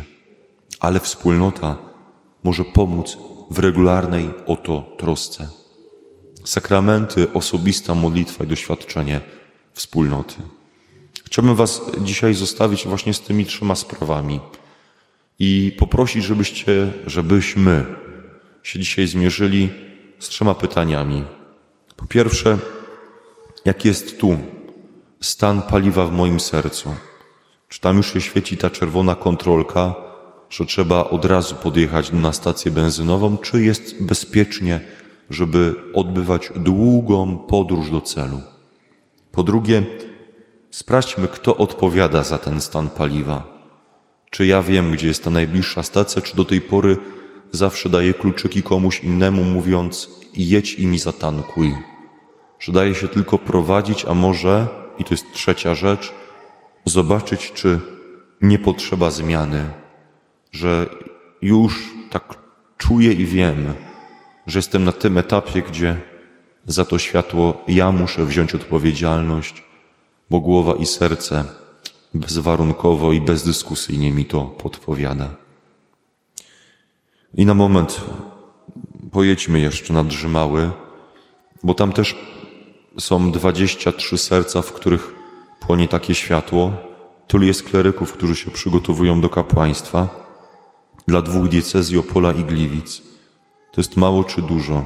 Ale 0.80 1.00
wspólnota 1.00 1.89
może 2.44 2.66
pomóc 2.66 3.18
w 3.52 3.60
regularnej 3.60 4.30
oto 4.46 4.96
trosce. 4.98 5.50
Sakramenty, 6.44 7.34
osobista 7.34 7.96
modlitwa 7.96 8.44
i 8.44 8.48
doświadczenie 8.48 9.22
wspólnoty. 9.74 10.36
Chciałbym 11.26 11.56
Was 11.56 11.82
dzisiaj 12.02 12.34
zostawić 12.34 12.88
właśnie 12.88 13.14
z 13.14 13.22
tymi 13.22 13.46
trzema 13.46 13.76
sprawami 13.76 14.40
i 15.40 15.76
poprosić, 15.80 16.24
żebyście, 16.24 16.94
żebyśmy 17.06 17.86
się 18.64 18.80
dzisiaj 18.80 19.08
zmierzyli 19.08 19.70
z 20.20 20.30
trzema 20.30 20.56
pytaniami. 20.56 21.24
Po 21.96 22.06
pierwsze, 22.06 22.58
jaki 23.66 23.88
jest 23.88 24.20
tu 24.20 24.38
stan 25.22 25.62
paliwa 25.62 26.06
w 26.06 26.12
moim 26.12 26.40
sercu? 26.40 26.96
Czy 27.70 27.80
tam 27.80 27.98
już 27.98 28.14
się 28.14 28.22
świeci 28.22 28.58
ta 28.58 28.70
czerwona 28.70 29.16
kontrolka, 29.16 29.96
że 30.50 30.66
trzeba 30.66 31.10
od 31.10 31.26
razu 31.26 31.56
podjechać 31.56 32.12
na 32.12 32.34
stację 32.34 32.72
benzynową, 32.72 33.38
czy 33.38 33.64
jest 33.64 34.04
bezpiecznie, 34.04 34.82
żeby 35.30 35.76
odbywać 35.94 36.52
długą 36.56 37.38
podróż 37.38 37.92
do 37.92 38.02
celu? 38.02 38.42
Po 39.32 39.44
drugie, 39.44 39.84
sprawdźmy, 40.72 41.28
kto 41.28 41.58
odpowiada 41.58 42.24
za 42.24 42.38
ten 42.38 42.62
stan 42.62 42.90
paliwa. 42.90 43.60
Czy 44.30 44.46
ja 44.46 44.62
wiem, 44.62 44.92
gdzie 44.92 45.08
jest 45.08 45.24
ta 45.24 45.30
najbliższa 45.30 45.84
stacja, 45.84 46.22
czy 46.22 46.36
do 46.36 46.46
tej 46.46 46.62
pory 46.62 46.98
zawsze 47.52 47.90
daję 47.90 48.14
kluczyki 48.14 48.64
komuś 48.64 49.04
innemu, 49.04 49.44
mówiąc 49.44 50.10
jedź 50.34 50.74
i 50.74 50.88
mi 50.88 51.00
zatankuj. 51.00 51.76
Że 52.60 52.72
daje 52.72 52.96
się 52.96 53.08
tylko 53.08 53.38
prowadzić, 53.38 54.06
a 54.06 54.14
może, 54.14 54.68
i 54.98 55.04
to 55.04 55.14
jest 55.14 55.26
trzecia 55.34 55.76
rzecz, 55.76 56.14
zobaczyć, 56.86 57.52
czy 57.52 57.80
nie 58.42 58.60
potrzeba 58.60 59.12
zmiany, 59.12 59.70
że 60.52 60.90
już 61.42 61.94
tak 62.10 62.38
czuję 62.78 63.14
i 63.14 63.26
wiem, 63.26 63.74
że 64.48 64.60
jestem 64.60 64.84
na 64.84 64.92
tym 64.92 65.18
etapie, 65.18 65.62
gdzie 65.62 65.98
za 66.66 66.86
to 66.86 67.00
światło 67.00 67.64
ja 67.68 67.92
muszę 67.92 68.26
wziąć 68.26 68.56
odpowiedzialność, 68.56 69.64
bo 70.30 70.40
głowa 70.40 70.74
i 70.74 70.86
serce 70.86 71.46
bezwarunkowo 72.14 73.14
i 73.14 73.22
bezdyskusyjnie 73.22 74.12
mi 74.12 74.26
to 74.26 74.42
podpowiada. 74.42 75.30
I 77.34 77.46
na 77.46 77.54
moment 77.54 78.02
pojedźmy 79.12 79.60
jeszcze 79.60 79.94
na 79.94 80.04
Drzymały, 80.04 80.72
bo 81.64 81.74
tam 81.74 81.94
też 81.94 82.16
są 83.00 83.32
23 83.32 84.18
serca, 84.18 84.62
w 84.62 84.74
których 84.74 85.16
płonie 85.60 85.88
takie 85.88 86.16
światło. 86.16 86.74
Tylu 87.28 87.46
jest 87.46 87.64
kleryków, 87.64 88.14
którzy 88.14 88.36
się 88.36 88.52
przygotowują 88.52 89.22
do 89.22 89.30
kapłaństwa. 89.30 90.29
Dla 91.10 91.22
dwóch 91.22 91.48
diecezji 91.48 91.98
Opola 91.98 92.32
i 92.32 92.44
Gliwic. 92.44 93.02
To 93.72 93.82
jest 93.82 93.98
mało 93.98 94.24
czy 94.24 94.42
dużo? 94.42 94.84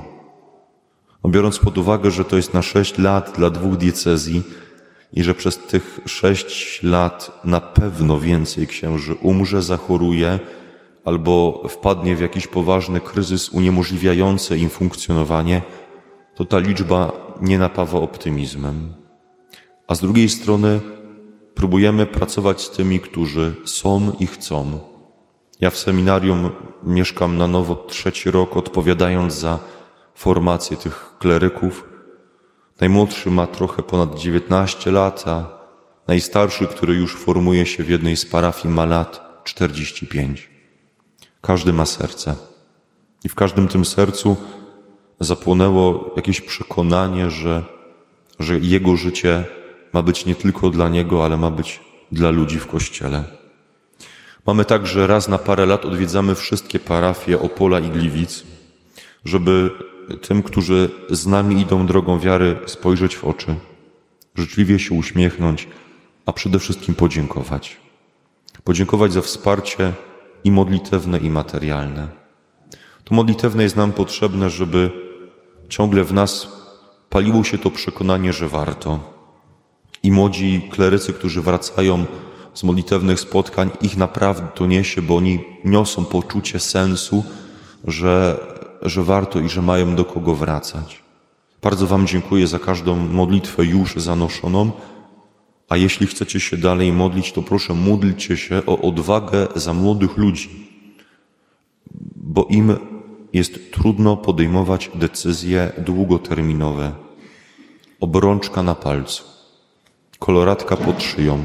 No 1.24 1.30
biorąc 1.30 1.60
pod 1.60 1.78
uwagę, 1.78 2.12
że 2.12 2.26
to 2.26 2.36
jest 2.36 2.54
na 2.54 2.62
sześć 2.62 2.98
lat 2.98 3.34
dla 3.38 3.50
dwóch 3.50 3.78
diecezji 3.78 4.44
i 5.14 5.24
że 5.24 5.36
przez 5.36 5.58
tych 5.58 6.00
sześć 6.06 6.84
lat 6.84 7.42
na 7.44 7.62
pewno 7.62 8.20
więcej 8.20 8.68
księży 8.68 9.14
umrze, 9.14 9.62
zachoruje 9.62 10.40
albo 11.06 11.64
wpadnie 11.70 12.16
w 12.16 12.22
jakiś 12.22 12.48
poważny 12.48 13.00
kryzys 13.00 13.50
uniemożliwiający 13.50 14.58
im 14.58 14.70
funkcjonowanie, 14.70 15.62
to 16.36 16.46
ta 16.46 16.60
liczba 16.60 17.12
nie 17.42 17.60
napawa 17.60 18.00
optymizmem. 18.00 18.94
A 19.88 19.96
z 19.96 20.02
drugiej 20.02 20.30
strony 20.30 20.80
próbujemy 21.56 22.06
pracować 22.06 22.62
z 22.62 22.70
tymi, 22.70 23.00
którzy 23.00 23.56
są 23.66 24.12
i 24.20 24.28
chcą. 24.28 24.93
Ja 25.62 25.70
w 25.70 25.78
seminarium 25.78 26.50
mieszkam 26.84 27.38
na 27.38 27.48
nowo 27.48 27.76
trzeci 27.76 28.32
rok, 28.32 28.58
odpowiadając 28.58 29.34
za 29.34 29.60
formację 30.16 30.78
tych 30.78 31.16
kleryków. 31.20 31.90
Najmłodszy 32.80 33.32
ma 33.32 33.48
trochę 33.48 33.84
ponad 33.84 34.20
19 34.20 34.92
lat, 34.92 35.24
a 35.28 35.60
najstarszy, 36.08 36.68
który 36.68 36.96
już 36.96 37.16
formuje 37.16 37.66
się 37.66 37.84
w 37.84 37.90
jednej 37.90 38.18
z 38.18 38.26
parafii, 38.26 38.74
ma 38.74 38.86
lat 38.86 39.42
45. 39.44 40.50
Każdy 41.42 41.74
ma 41.74 41.86
serce. 41.86 42.36
I 43.24 43.30
w 43.30 43.36
każdym 43.36 43.68
tym 43.68 43.86
sercu 43.86 44.38
zapłonęło 45.20 46.14
jakieś 46.16 46.42
przekonanie, 46.42 47.30
że, 47.30 47.64
że 48.40 48.60
jego 48.60 48.96
życie 48.96 49.44
ma 49.94 50.02
być 50.02 50.26
nie 50.26 50.36
tylko 50.36 50.70
dla 50.70 50.90
niego, 50.90 51.26
ale 51.26 51.38
ma 51.38 51.52
być 51.52 51.80
dla 52.12 52.30
ludzi 52.30 52.60
w 52.60 52.68
kościele. 52.68 53.43
Mamy 54.46 54.66
tak, 54.66 54.88
że 54.88 55.08
raz 55.08 55.28
na 55.28 55.38
parę 55.38 55.66
lat 55.66 55.86
odwiedzamy 55.86 56.36
wszystkie 56.36 56.80
parafie 56.80 57.40
Opola 57.40 57.80
i 57.80 57.90
Gliwic, 57.90 58.44
żeby 59.26 59.72
tym, 60.22 60.44
którzy 60.44 60.90
z 61.10 61.28
nami 61.28 61.62
idą 61.62 61.86
drogą 61.86 62.20
wiary, 62.20 62.60
spojrzeć 62.66 63.16
w 63.16 63.26
oczy, 63.26 63.56
życzliwie 64.36 64.80
się 64.80 64.96
uśmiechnąć, 64.96 65.68
a 66.26 66.34
przede 66.34 66.60
wszystkim 66.60 66.96
podziękować. 66.96 67.78
Podziękować 68.64 69.14
za 69.14 69.22
wsparcie 69.22 69.94
i 70.44 70.52
modlitewne, 70.52 71.18
i 71.18 71.30
materialne. 71.30 72.08
To 73.04 73.16
modlitewne 73.16 73.64
jest 73.64 73.76
nam 73.76 73.92
potrzebne, 73.92 74.50
żeby 74.50 74.92
ciągle 75.70 76.04
w 76.04 76.14
nas 76.14 76.48
paliło 77.10 77.44
się 77.44 77.58
to 77.58 77.72
przekonanie, 77.72 78.34
że 78.34 78.48
warto. 78.48 79.00
I 80.04 80.12
młodzi 80.12 80.70
klerycy, 80.72 81.14
którzy 81.14 81.42
wracają 81.42 82.06
z 82.54 82.64
modlitewnych 82.64 83.20
spotkań, 83.20 83.70
ich 83.82 83.98
naprawdę 83.98 84.48
to 84.56 84.66
niesie, 84.66 85.02
bo 85.02 85.16
oni 85.16 85.40
niosą 85.66 86.06
poczucie 86.06 86.60
sensu, 86.60 87.24
że, 87.88 88.40
że 88.82 89.04
warto 89.04 89.40
i 89.40 89.50
że 89.50 89.62
mają 89.62 89.96
do 89.96 90.06
kogo 90.06 90.36
wracać. 90.36 91.04
Bardzo 91.62 91.88
Wam 91.88 92.08
dziękuję 92.08 92.48
za 92.48 92.60
każdą 92.60 92.96
modlitwę 92.96 93.66
już 93.66 93.96
zanoszoną, 93.96 94.72
a 95.70 95.78
jeśli 95.78 96.08
chcecie 96.08 96.40
się 96.40 96.58
dalej 96.58 96.92
modlić, 96.92 97.32
to 97.32 97.42
proszę 97.42 97.74
módlcie 97.74 98.38
się 98.38 98.62
o 98.66 98.82
odwagę 98.82 99.48
za 99.56 99.74
młodych 99.74 100.18
ludzi, 100.18 100.50
bo 102.16 102.46
im 102.50 102.78
jest 103.34 103.72
trudno 103.72 104.18
podejmować 104.18 104.92
decyzje 104.96 105.72
długoterminowe. 105.78 106.92
Obrączka 108.00 108.64
na 108.64 108.76
palcu, 108.76 109.24
koloratka 110.20 110.78
pod 110.78 111.04
szyją, 111.04 111.44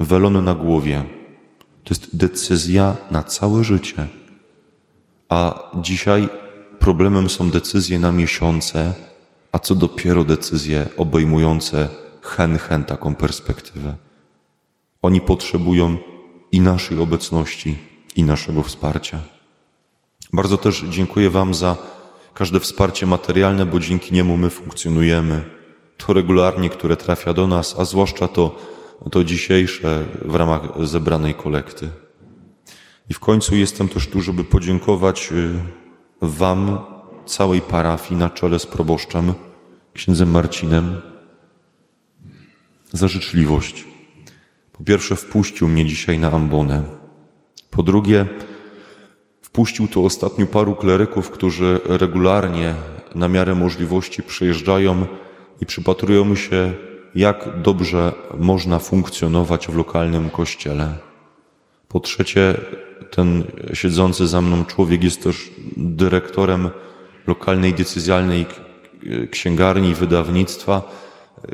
welon 0.00 0.44
na 0.44 0.54
głowie. 0.54 1.04
To 1.84 1.94
jest 1.94 2.16
decyzja 2.16 2.96
na 3.10 3.22
całe 3.22 3.64
życie. 3.64 4.06
A 5.28 5.70
dzisiaj 5.74 6.28
problemem 6.78 7.30
są 7.30 7.50
decyzje 7.50 7.98
na 7.98 8.12
miesiące, 8.12 8.94
a 9.52 9.58
co 9.58 9.74
dopiero 9.74 10.24
decyzje 10.24 10.88
obejmujące 10.96 11.88
hen, 12.22 12.58
hen 12.58 12.84
taką 12.84 13.14
perspektywę. 13.14 13.94
Oni 15.02 15.20
potrzebują 15.20 15.96
i 16.52 16.60
naszej 16.60 16.98
obecności, 16.98 17.78
i 18.16 18.22
naszego 18.22 18.62
wsparcia. 18.62 19.18
Bardzo 20.32 20.58
też 20.58 20.84
dziękuję 20.90 21.30
Wam 21.30 21.54
za 21.54 21.76
każde 22.34 22.60
wsparcie 22.60 23.06
materialne, 23.06 23.66
bo 23.66 23.80
dzięki 23.80 24.14
niemu 24.14 24.36
my 24.36 24.50
funkcjonujemy. 24.50 25.44
To 25.96 26.12
regularnie, 26.12 26.70
które 26.70 26.96
trafia 26.96 27.32
do 27.32 27.46
nas, 27.46 27.74
a 27.78 27.84
zwłaszcza 27.84 28.28
to, 28.28 28.56
to 29.10 29.24
dzisiejsze 29.24 30.04
w 30.24 30.34
ramach 30.34 30.62
zebranej 30.86 31.34
kolekty. 31.34 31.88
I 33.10 33.14
w 33.14 33.20
końcu 33.20 33.56
jestem 33.56 33.88
też 33.88 34.06
tu, 34.06 34.20
żeby 34.20 34.44
podziękować 34.44 35.32
y, 35.32 35.54
Wam, 36.22 36.78
całej 37.26 37.60
parafii 37.60 38.20
na 38.20 38.30
czele 38.30 38.58
z 38.58 38.66
proboszczem, 38.66 39.34
księdzem 39.94 40.30
Marcinem, 40.30 41.00
za 42.92 43.08
życzliwość. 43.08 43.84
Po 44.72 44.84
pierwsze, 44.84 45.16
wpuścił 45.16 45.68
mnie 45.68 45.84
dzisiaj 45.84 46.18
na 46.18 46.30
ambonę. 46.30 46.82
Po 47.70 47.82
drugie, 47.82 48.26
wpuścił 49.42 49.88
tu 49.88 50.06
ostatnio 50.06 50.46
paru 50.46 50.74
kleryków, 50.74 51.30
którzy 51.30 51.80
regularnie, 51.84 52.74
na 53.14 53.28
miarę 53.28 53.54
możliwości, 53.54 54.22
przyjeżdżają 54.22 55.06
i 55.60 55.66
przypatrują 55.66 56.34
się, 56.34 56.74
jak 57.16 57.62
dobrze 57.62 58.12
można 58.38 58.78
funkcjonować 58.78 59.68
w 59.68 59.76
lokalnym 59.76 60.30
kościele. 60.30 60.94
Po 61.88 62.00
trzecie, 62.00 62.60
ten 63.10 63.44
siedzący 63.72 64.26
za 64.26 64.40
mną 64.40 64.64
człowiek 64.64 65.04
jest 65.04 65.22
też 65.22 65.50
dyrektorem 65.76 66.70
lokalnej 67.26 67.74
decyzjalnej 67.74 68.46
księgarni 69.30 69.94
wydawnictwa, 69.94 70.82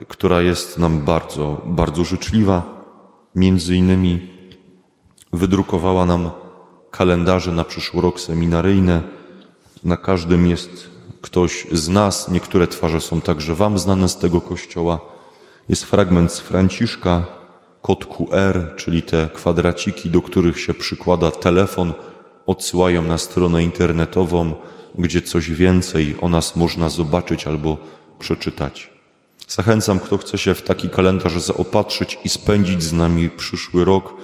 która 0.08 0.42
jest 0.42 0.78
nam 0.78 1.00
bardzo, 1.00 1.62
bardzo 1.66 2.04
życzliwa. 2.04 2.82
Między 3.34 3.76
innymi 3.76 4.30
wydrukowała 5.32 6.06
nam 6.06 6.30
kalendarze 6.90 7.52
na 7.52 7.64
przyszły 7.64 8.02
rok 8.02 8.20
seminaryjne. 8.20 9.02
Na 9.84 9.96
każdym 9.96 10.46
jest 10.46 10.90
ktoś 11.20 11.66
z 11.72 11.88
nas, 11.88 12.30
niektóre 12.30 12.66
twarze 12.66 13.00
są 13.00 13.20
także 13.20 13.54
Wam 13.54 13.78
znane 13.78 14.08
z 14.08 14.18
tego 14.18 14.40
kościoła. 14.40 15.00
Jest 15.68 15.84
fragment 15.84 16.32
z 16.32 16.40
Franciszka, 16.40 17.26
kod 17.82 18.06
QR, 18.06 18.76
czyli 18.76 19.02
te 19.02 19.28
kwadraciki, 19.34 20.10
do 20.10 20.22
których 20.22 20.60
się 20.60 20.74
przykłada 20.74 21.30
telefon, 21.30 21.92
odsyłają 22.46 23.02
na 23.02 23.18
stronę 23.18 23.62
internetową, 23.62 24.54
gdzie 24.98 25.22
coś 25.22 25.50
więcej 25.50 26.16
o 26.20 26.28
nas 26.28 26.56
można 26.56 26.88
zobaczyć 26.88 27.46
albo 27.46 27.76
przeczytać. 28.18 28.90
Zachęcam, 29.48 30.00
kto 30.00 30.18
chce 30.18 30.38
się 30.38 30.54
w 30.54 30.62
taki 30.62 30.88
kalendarz 30.88 31.42
zaopatrzyć 31.42 32.18
i 32.24 32.28
spędzić 32.28 32.82
z 32.82 32.92
nami 32.92 33.30
przyszły 33.30 33.84
rok. 33.84 34.14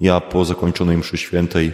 Ja 0.00 0.20
po 0.20 0.44
zakończonej 0.44 0.96
mszy 0.96 1.18
świętej 1.18 1.72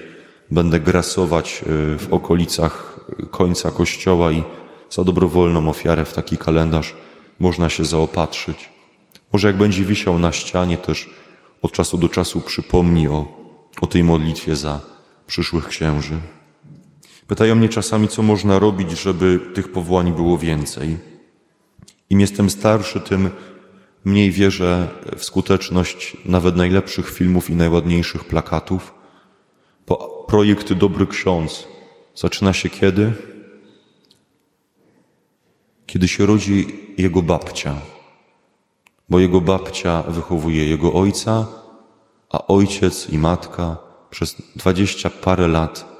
będę 0.51 0.81
grasować 0.81 1.63
y, 1.63 1.99
w 1.99 2.09
okolicach 2.11 3.01
końca 3.31 3.71
kościoła 3.71 4.33
i 4.33 4.43
za 4.91 5.05
dobrowolną 5.05 5.69
ofiarę 5.69 6.05
w 6.05 6.13
taki 6.13 6.37
kalendarz 6.37 6.95
można 7.39 7.69
się 7.69 7.85
zaopatrzyć. 7.85 8.72
Może 9.33 9.49
jak 9.49 9.57
będzie 9.57 9.85
wisiał 9.85 10.19
na 10.19 10.33
ścianie, 10.33 10.79
też 10.79 11.11
od 11.63 11.73
czasu 11.73 11.99
do 11.99 12.09
czasu 12.09 12.41
przypomni 12.41 13.09
o, 13.09 13.27
o 13.81 13.87
tej 13.87 14.05
modlitwie 14.05 14.57
za 14.57 14.81
przyszłych 15.27 15.69
księży. 15.69 16.19
Pytają 17.27 17.55
mnie 17.55 17.69
czasami, 17.69 18.09
co 18.09 18.23
można 18.23 18.59
robić, 18.59 18.91
żeby 18.91 19.41
tych 19.55 19.73
powołań 19.73 20.13
było 20.13 20.39
więcej. 20.39 20.99
Im 22.11 22.21
jestem 22.21 22.51
starszy, 22.51 23.01
tym 23.01 23.31
mniej 24.05 24.31
wierzę 24.31 24.89
w 25.17 25.25
skuteczność 25.25 26.17
nawet 26.25 26.57
najlepszych 26.57 27.11
filmów 27.11 27.51
i 27.51 27.57
najładniejszych 27.57 28.25
plakatów. 28.25 28.95
Bo 29.87 30.25
projekt 30.29 30.73
Dobry 30.73 31.07
Ksiądz 31.07 31.69
zaczyna 32.15 32.53
się 32.53 32.69
kiedy? 32.71 33.13
Kiedy 35.87 36.09
się 36.09 36.27
rodzi 36.27 36.67
jego 36.99 37.23
babcia, 37.23 37.75
bo 39.09 39.21
jego 39.21 39.41
babcia 39.41 40.03
wychowuje 40.03 40.69
jego 40.69 40.93
ojca, 40.93 41.47
a 42.31 42.47
ojciec 42.47 43.11
i 43.11 43.19
matka 43.19 43.77
przez 44.11 44.37
dwadzieścia 44.57 45.11
parę 45.11 45.49
lat 45.49 45.93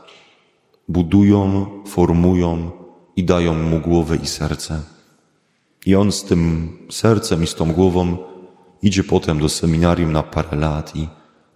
budują, 0.89 1.67
formują 1.87 2.71
i 3.17 3.25
dają 3.25 3.55
mu 3.55 3.81
głowę 3.81 4.17
i 4.17 4.27
serce. 4.27 4.81
I 5.87 5.95
on 5.95 6.13
z 6.13 6.25
tym 6.25 6.73
sercem 6.91 7.43
i 7.43 7.47
z 7.47 7.55
tą 7.55 7.73
głową 7.73 8.17
idzie 8.83 9.05
potem 9.05 9.39
do 9.39 9.49
seminarium 9.49 10.13
na 10.13 10.23
parę 10.23 10.57
lat 10.57 10.97
i 10.97 11.09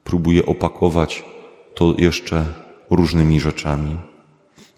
próbuje 0.04 0.46
opakować 0.46 1.24
to 1.74 1.94
jeszcze 1.98 2.46
różnymi 2.90 3.40
rzeczami. 3.40 3.96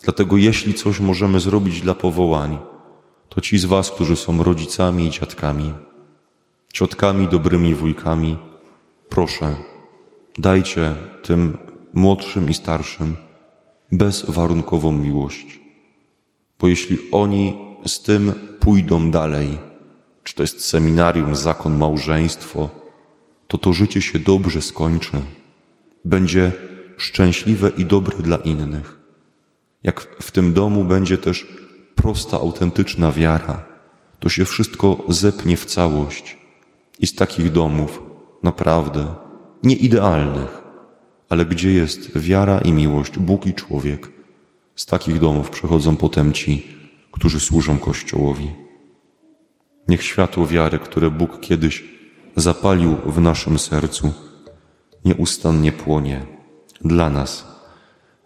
Dlatego 0.03 0.37
jeśli 0.37 0.75
coś 0.75 1.01
możemy 1.01 1.41
zrobić 1.41 1.81
dla 1.81 1.95
powołań, 1.95 2.59
to 3.29 3.41
ci 3.41 3.59
z 3.59 3.65
Was, 3.65 3.91
którzy 3.91 4.17
są 4.17 4.43
rodzicami 4.43 5.07
i 5.07 5.11
dziadkami, 5.11 5.75
ciotkami, 6.73 7.29
dobrymi 7.29 7.75
wujkami, 7.75 8.39
proszę, 9.09 9.57
dajcie 10.39 10.95
tym 11.23 11.59
młodszym 11.95 12.51
i 12.51 12.55
starszym 12.55 13.17
bezwarunkową 13.93 14.93
miłość. 14.93 15.61
Bo 16.59 16.69
jeśli 16.69 16.99
oni 17.13 17.57
z 17.87 18.03
tym 18.03 18.33
pójdą 18.61 19.11
dalej, 19.11 19.59
czy 20.25 20.35
to 20.35 20.43
jest 20.43 20.65
seminarium, 20.65 21.37
zakon, 21.37 21.79
małżeństwo, 21.79 22.71
to 23.49 23.59
to 23.59 23.73
życie 23.73 24.03
się 24.03 24.19
dobrze 24.19 24.63
skończy. 24.63 25.21
Będzie 26.05 26.53
szczęśliwe 26.97 27.71
i 27.77 27.85
dobre 27.85 28.17
dla 28.17 28.37
innych. 28.37 28.99
Jak 29.83 30.01
w 30.23 30.31
tym 30.31 30.53
domu 30.53 30.85
będzie 30.85 31.19
też 31.19 31.47
prosta, 31.95 32.37
autentyczna 32.37 33.13
wiara, 33.13 33.67
to 34.21 34.29
się 34.29 34.45
wszystko 34.45 35.05
zepnie 35.09 35.57
w 35.57 35.65
całość. 35.65 36.37
I 36.99 37.07
z 37.07 37.15
takich 37.15 37.53
domów, 37.53 38.03
naprawdę, 38.43 39.15
nieidealnych, 39.63 40.63
ale 41.29 41.47
gdzie 41.47 41.73
jest 41.73 42.19
wiara 42.19 42.59
i 42.59 42.73
miłość, 42.73 43.19
Bóg 43.19 43.47
i 43.47 43.55
człowiek, 43.55 44.09
z 44.77 44.87
takich 44.87 45.19
domów 45.19 45.51
przechodzą 45.51 45.97
potem 45.97 46.33
ci, 46.33 46.67
którzy 47.13 47.41
służą 47.41 47.79
Kościołowi. 47.79 48.51
Niech 49.89 50.03
światło 50.03 50.47
wiary, 50.47 50.79
które 50.79 51.11
Bóg 51.11 51.41
kiedyś 51.41 51.85
zapalił 52.37 52.97
w 53.07 53.21
naszym 53.21 53.59
sercu, 53.59 54.13
nieustannie 55.05 55.73
płonie 55.73 56.27
dla 56.81 57.11
nas 57.11 57.47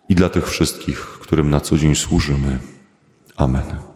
i 0.09 0.15
dla 0.15 0.29
tych 0.29 0.49
wszystkich, 0.49 0.99
którym 0.99 1.51
na 1.51 1.61
co 1.61 1.79
dzień 1.79 1.95
służymy. 1.95 2.59
Amen. 3.37 3.92